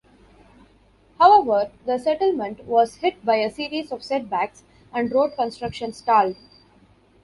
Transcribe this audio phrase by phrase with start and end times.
[1.19, 6.37] However, the settlement was hit by a series of setbacks and road construction stalled.